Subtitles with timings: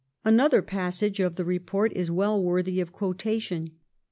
[0.25, 3.69] Another passage of the report is well worthy of quotation.